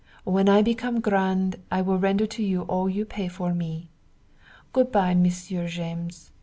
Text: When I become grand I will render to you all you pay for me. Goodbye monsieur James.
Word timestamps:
When 0.23 0.49
I 0.49 0.63
become 0.63 0.99
grand 0.99 1.57
I 1.69 1.83
will 1.83 1.99
render 1.99 2.25
to 2.25 2.41
you 2.41 2.63
all 2.63 2.89
you 2.89 3.05
pay 3.05 3.27
for 3.27 3.53
me. 3.53 3.89
Goodbye 4.73 5.13
monsieur 5.13 5.67
James. 5.67 6.31